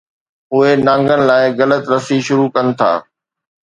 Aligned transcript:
اهي 0.53 0.71
نانگن 0.85 1.21
لاءِ 1.29 1.43
غلط 1.59 1.83
رسي 1.93 2.17
شروع 2.27 2.49
ڪن 2.55 2.67
ٿا. 2.79 2.91